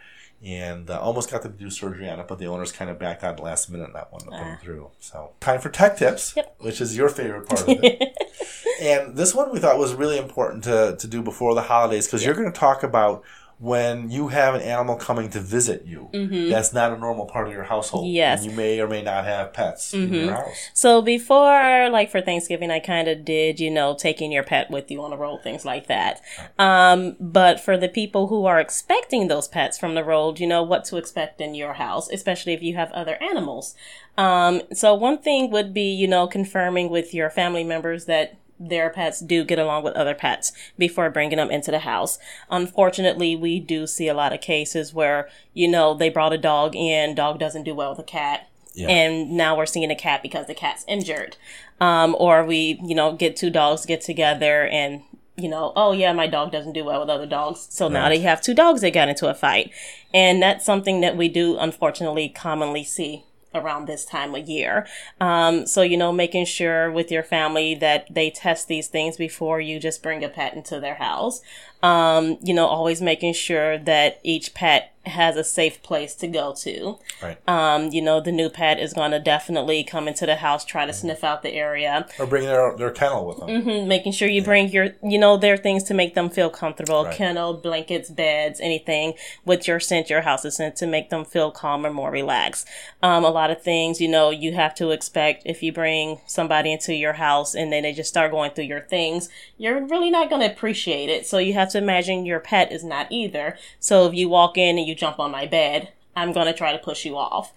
[0.44, 3.24] and uh, almost got to do surgery on it, but the owners kind of backed
[3.24, 4.62] out the last minute and not wanted to put them Ah.
[4.62, 4.90] through.
[5.00, 6.56] So time for tech tips, Yep.
[6.60, 8.14] which is your favorite part of it.
[8.82, 12.24] and this one we thought was really important to, to do before the holidays because
[12.24, 13.22] you're going to talk about
[13.58, 16.10] when you have an animal coming to visit you.
[16.50, 18.04] That's not a normal part of your household.
[18.04, 18.14] Mm-hmm.
[18.14, 18.40] Yes.
[18.40, 18.48] Mm-hmm.
[18.48, 20.70] And you may or may not have pets in your house.
[20.74, 24.90] So before, like for Thanksgiving, I kind of did, you know, taking your pet with
[24.90, 26.20] you on the road, things like that.
[26.58, 30.62] Um, but for the people who are expecting those pets from the road, you know
[30.62, 33.74] what to expect in your house, especially if you have other animals.
[34.18, 38.90] Um, so one thing would be, you know, confirming with your family members that their
[38.90, 42.18] pets do get along with other pets before bringing them into the house.
[42.50, 46.74] Unfortunately, we do see a lot of cases where, you know, they brought a dog
[46.74, 48.88] in, dog doesn't do well with a cat, Yeah.
[48.88, 51.36] and now we're seeing a cat because the cat's injured.
[51.80, 55.02] Um, or we, you know, get two dogs get together and,
[55.36, 57.66] you know, oh yeah, my dog doesn't do well with other dogs.
[57.70, 59.70] So now they have two dogs that got into a fight.
[60.14, 63.24] And that's something that we do unfortunately commonly see
[63.56, 64.86] around this time of year.
[65.20, 69.60] Um, so, you know, making sure with your family that they test these things before
[69.60, 71.40] you just bring a pet into their house.
[71.82, 76.52] Um, you know, always making sure that each pet has a safe place to go
[76.52, 76.98] to.
[77.22, 77.38] Right.
[77.48, 80.84] Um, you know, the new pet is going to definitely come into the house, try
[80.84, 83.48] to sniff out the area, Or bring their, their kennel with them.
[83.48, 86.50] Mhm, making sure you bring your, you know, there are things to make them feel
[86.50, 87.14] comfortable, Right.
[87.14, 91.66] kennel, blankets, beds, anything with your scent, your house's scent to make them feel calm
[91.66, 92.66] calmer, more relaxed.
[93.02, 96.72] Um, a lot of things, you know, you have to expect if you bring somebody
[96.72, 100.30] into your house and then they just start going through your things, you're really not
[100.30, 101.26] going to appreciate it.
[101.26, 103.56] So you have to imagine your pet is not either.
[103.78, 106.72] So if you walk in and you jump on my bed, I'm going to try
[106.72, 107.52] to push you off.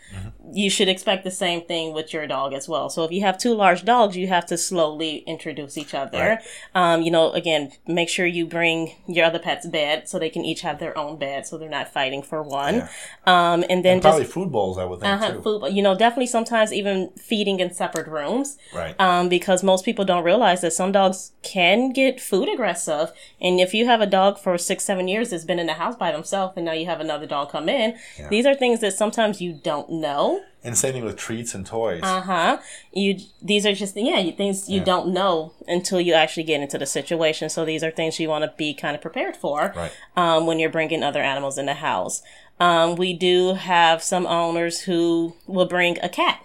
[0.52, 2.90] You should expect the same thing with your dog as well.
[2.90, 6.18] So if you have two large dogs, you have to slowly introduce each other.
[6.20, 6.40] Right.
[6.76, 10.44] Um, you know, again, make sure you bring your other pet's bed so they can
[10.44, 12.76] each have their own bed so they're not fighting for one.
[12.76, 12.90] Yeah.
[13.26, 15.42] Um, and then And just probably food bowls, I would think, uh-huh, too.
[15.42, 19.00] food, you know, definitely sometimes even feeding in separate rooms Right.
[19.00, 23.12] um, because most people don't realize that some dogs can get food aggressive.
[23.40, 25.96] And if you have a dog for six, seven years that's been in the house
[25.96, 27.98] by themselves and now you have another dog come in,
[28.30, 30.42] these are things that sometimes you don't know.
[30.64, 32.02] and same thing with treats and toys.
[32.04, 32.58] Uh huh.
[32.92, 34.84] You these are just yeah things you Yeah.
[34.86, 37.50] don't know until you actually get into the situation.
[37.50, 39.92] So these are things you want to be kind of prepared for Right.
[40.18, 42.22] um, when you're bringing other animals in the house.
[42.60, 46.44] Um, we do have some owners who will bring a cat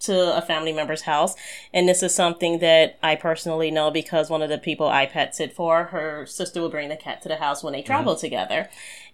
[0.00, 1.34] to a family member's house.
[1.74, 5.36] And this is something that I personally know because one of the people I pet
[5.36, 8.70] sit for, her sister will bring the cat to the house when they travel together.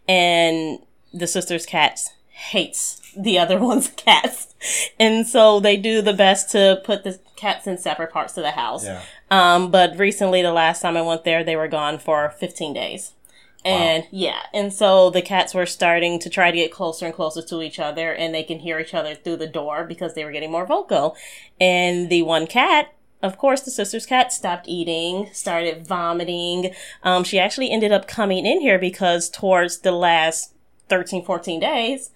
[0.07, 0.79] And
[1.13, 1.99] the sister's cat
[2.37, 4.55] hates the other one's cats.
[5.01, 8.53] And so they do the best to put the cats in separate parts of the
[8.53, 8.85] house.
[8.85, 9.03] Yeah.
[9.31, 13.13] Um, but recently, the last time I went there, they were gone for 15 days.
[13.65, 17.43] And yeah, and so the cats were starting to try to get closer and closer
[17.43, 20.31] to each other, and they can hear each other through the door because they were
[20.31, 21.17] getting more vocal.
[21.61, 22.95] And the one cat,
[23.25, 26.75] of course, the sister's cat stopped eating, started vomiting.
[27.03, 30.55] Um, she actually ended up coming in here because towards the last
[30.89, 32.11] 13, 14 days,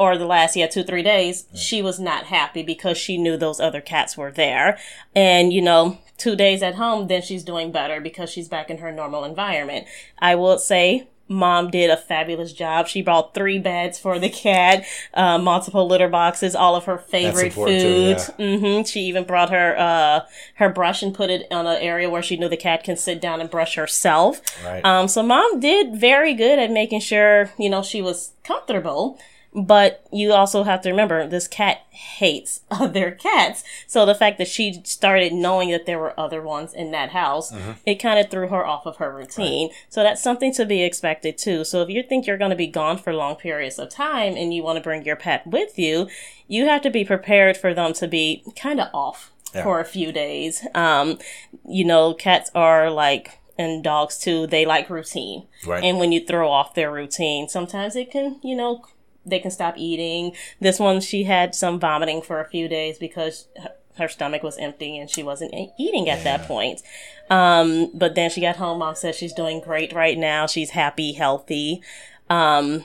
[0.00, 3.60] or the last yeah two three days she was not happy because she knew those
[3.60, 4.78] other cats were there
[5.14, 8.78] and you know two days at home then she's doing better because she's back in
[8.78, 9.86] her normal environment
[10.18, 12.88] i will say mom did a fabulous job.
[12.88, 14.84] She brought three beds for the cat,
[15.14, 18.26] uh, multiple litter boxes, all of her favorite foods.
[18.26, 18.56] Too, yeah.
[18.56, 18.82] mm-hmm.
[18.82, 22.36] She even brought her uh, her brush and put it on an area where she
[22.36, 24.42] knew the cat can sit down and brush herself.
[24.64, 24.84] Right.
[24.84, 29.18] Um, so mom did very good at making sure you know she was comfortable.
[29.52, 33.64] But you also have to remember this cat hates other cats.
[33.86, 37.50] So the fact that she started knowing that there were other ones in that house,
[37.50, 37.72] mm-hmm.
[37.84, 39.68] it kind of threw her off of her routine.
[39.68, 39.76] Right.
[39.88, 41.64] So that's something to be expected too.
[41.64, 44.54] So if you think you're going to be gone for long periods of time and
[44.54, 46.08] you want to bring your pet with you,
[46.46, 49.64] you have to be prepared for them to be kind of off yeah.
[49.64, 50.66] for a few days.
[50.74, 51.18] Um,
[51.66, 55.46] you know, cats are like, and dogs too, they like routine.
[55.66, 55.84] Right.
[55.84, 58.84] And when you throw off their routine, sometimes it can, you know,
[59.24, 60.34] they can stop eating.
[60.60, 63.48] This one, she had some vomiting for a few days because
[63.96, 66.24] her stomach was empty and she wasn't eating at yeah.
[66.24, 66.82] that point.
[67.28, 68.78] Um, but then she got home.
[68.78, 70.46] Mom says she's doing great right now.
[70.46, 71.82] She's happy, healthy.
[72.28, 72.84] Um,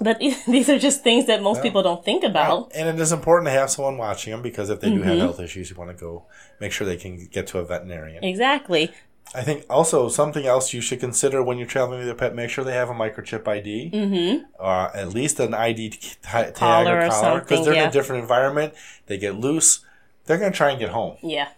[0.00, 2.70] but these are just things that most people don't think about.
[2.74, 5.08] And it is important to have someone watching them because if they do mm-hmm.
[5.08, 6.24] have health issues, you want to go
[6.60, 8.24] make sure they can get to a veterinarian.
[8.24, 8.92] Exactly.
[9.34, 12.50] I think also something else you should consider when you're traveling with your pet, make
[12.50, 14.44] sure they have a microchip ID, mm-hmm.
[14.58, 17.84] uh, at least an ID t- tag collar or collar, because they're yeah.
[17.84, 18.74] in a different environment.
[19.06, 19.84] They get loose.
[20.24, 21.16] They're going to try and get home.
[21.22, 21.48] Yeah.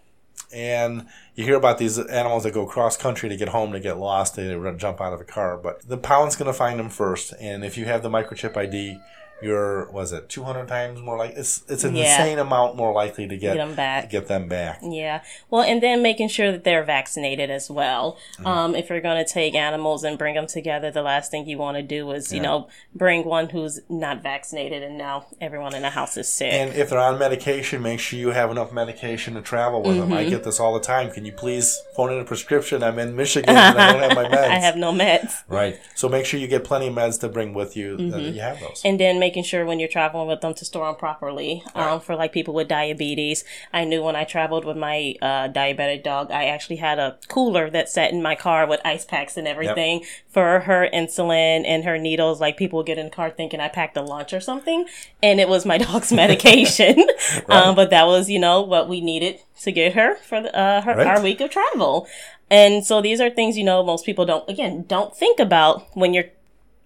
[0.53, 3.99] And you hear about these animals that go cross country to get home to get
[3.99, 4.37] lost.
[4.37, 7.35] They jump out of a car, but the pound's going to find them first.
[7.39, 8.99] And if you have the microchip ID,
[9.41, 12.21] you're was it 200 times more like it's it's an yeah.
[12.21, 14.11] insane amount more likely to get, get them back.
[14.11, 14.81] get them back.
[14.83, 15.23] Yeah.
[15.51, 18.19] Well and then making sure that they're vaccinated as well.
[18.35, 18.47] Mm-hmm.
[18.47, 21.59] um, if you're going to take animals and bring them together the last thing you
[21.59, 22.43] want to do is you yeah.
[22.43, 26.53] know bring one who's not vaccinated and now everyone in the house is sick.
[26.53, 30.11] And if they're on medication make sure you have enough medication to travel with mm-hmm.
[30.11, 31.11] them i get this all the time.
[31.11, 32.83] Can you please phone in a prescription?
[32.83, 34.49] I'm in michigan and i don't have my meds.
[34.49, 35.33] i have no meds.
[35.49, 35.79] Right.
[35.95, 38.11] So make sure you get plenty of meds to bring with you mm-hmm.
[38.11, 38.83] that you have those.
[38.85, 41.63] And then making sure when you're traveling with them to store them properly.
[41.75, 46.03] Um, for like people with diabetes, I knew when I traveled with my uh, diabetic
[46.03, 49.47] dog, I actually had a cooler that sat in my car with ice packs and
[49.47, 50.09] everything yep.
[50.29, 52.41] for her insulin and her needles.
[52.41, 54.87] Like people get in the car thinking I packed a lunch or something,
[55.23, 56.97] and it was my dog's medication.
[57.49, 57.51] right.
[57.51, 60.81] um, but that was, you know, what we needed to get her for the, uh,
[60.81, 61.07] her, right.
[61.07, 62.09] our week of travel.
[62.51, 66.15] And so these are things, you know, most people don't, again, don't think about when
[66.15, 66.31] you're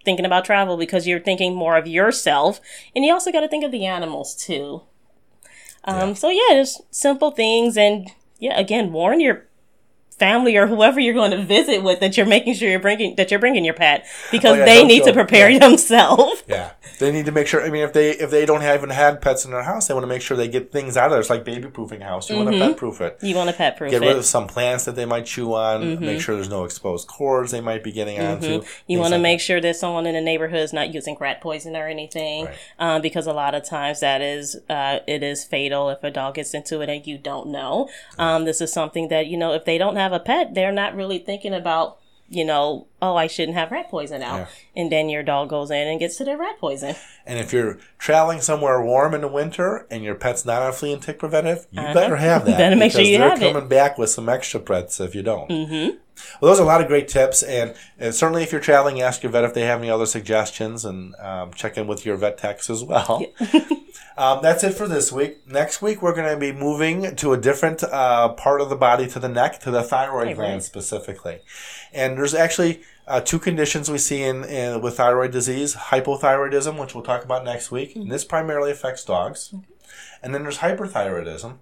[0.05, 2.61] thinking about travel because you're thinking more of yourself
[2.95, 4.83] and you also got to think of the animals too.
[5.85, 6.15] Um, yeah.
[6.15, 9.47] So yeah, just simple things and yeah, again, warn your
[10.19, 13.31] family or whoever you're going to visit with that you're making sure you're bringing that
[13.31, 15.59] you're bringing your pet because oh, yeah, they need to prepare yeah.
[15.59, 16.43] themselves.
[16.53, 17.65] Yeah, they need to make sure.
[17.65, 19.95] I mean, if they if they don't have, even had pets in their house, they
[19.95, 21.21] want to make sure they get things out of there.
[21.21, 22.29] It's like baby proofing house.
[22.29, 22.45] You mm-hmm.
[22.45, 23.19] want to pet proof it.
[23.23, 23.99] You want to pet proof it.
[23.99, 25.83] Get rid of some plants that they might chew on.
[25.83, 26.05] Mm-hmm.
[26.05, 28.45] Make sure there's no exposed cords they might be getting mm-hmm.
[28.45, 28.67] onto.
[28.87, 29.45] You want to like make that.
[29.45, 32.57] sure that someone in the neighborhood is not using rat poison or anything, right.
[32.79, 36.35] um, because a lot of times that is uh, it is fatal if a dog
[36.35, 37.89] gets into it and you don't know.
[38.19, 40.97] Um, this is something that you know if they don't have a pet, they're not
[40.97, 41.99] really thinking about
[42.33, 44.39] you know, oh, I shouldn't have rat poison out.
[44.39, 44.47] Yeah.
[44.75, 46.97] And then your dog goes in and gets to their rat poison.
[47.27, 50.95] And if you're traveling somewhere warm in the winter and your pet's not on flea
[50.95, 51.95] and tick preventive, you uh-huh.
[51.95, 52.57] better have that.
[52.57, 53.69] better make sure you they're coming it.
[53.69, 55.49] back with some extra pets if you don't.
[55.51, 55.99] Mm-hmm.
[56.41, 59.23] Well, those are a lot of great tips, and, and, certainly if you're traveling, ask
[59.23, 62.39] your vet if they have any other suggestions, and um, check in with your vet
[62.39, 63.25] techs as well.
[63.41, 63.61] Yeah.
[64.17, 65.47] um, that's it for this week.
[65.47, 69.07] Next week, we're going to be moving to a different uh, part of the body,
[69.09, 70.63] to the neck, to the thyroid gland right.
[70.63, 71.41] specifically.
[71.93, 76.95] And there's actually uh, two conditions we see in, in, with thyroid disease: hypothyroidism, which
[76.95, 79.55] we'll talk about next week, and this primarily affects dogs.
[80.23, 81.59] And then there's hyperthyroidism,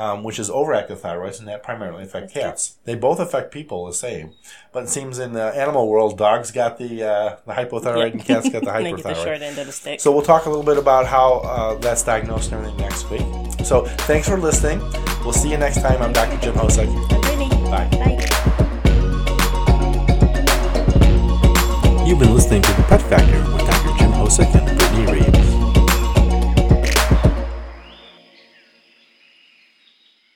[0.00, 2.78] um, which is overactive thyroids, and that primarily affect cats.
[2.84, 4.32] They both affect people the same,
[4.72, 8.48] but it seems in the animal world, dogs got the uh, the hypothyroid and cats
[8.48, 9.02] got the hyperthyroid.
[9.02, 10.00] the short end of the stick.
[10.00, 13.66] So we'll talk a little bit about how uh, that's diagnosed and everything next week.
[13.66, 14.80] So thanks for listening.
[15.22, 16.00] We'll see you next time.
[16.00, 16.40] I'm Dr.
[16.40, 16.88] Jim Hosek.
[17.70, 17.86] Bye.
[17.90, 18.16] Bye.
[22.06, 23.98] You've been listening to The Pet Factor with Dr.
[23.98, 24.79] Jim Hosek and Brittany Reed.